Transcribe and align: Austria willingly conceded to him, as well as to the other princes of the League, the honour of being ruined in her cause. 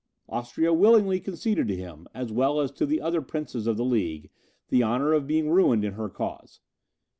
Austria 0.27 0.73
willingly 0.73 1.19
conceded 1.19 1.67
to 1.67 1.75
him, 1.75 2.07
as 2.11 2.31
well 2.31 2.59
as 2.59 2.71
to 2.71 2.87
the 2.87 2.99
other 2.99 3.21
princes 3.21 3.67
of 3.67 3.77
the 3.77 3.85
League, 3.85 4.31
the 4.69 4.81
honour 4.83 5.13
of 5.13 5.27
being 5.27 5.51
ruined 5.51 5.85
in 5.85 5.93
her 5.93 6.09
cause. 6.09 6.59